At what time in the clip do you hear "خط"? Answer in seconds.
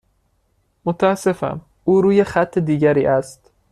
2.23-2.57